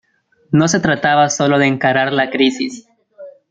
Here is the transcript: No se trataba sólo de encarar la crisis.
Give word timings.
No 0.51 0.67
se 0.67 0.79
trataba 0.79 1.29
sólo 1.29 1.59
de 1.59 1.67
encarar 1.67 2.11
la 2.11 2.31
crisis. 2.31 2.89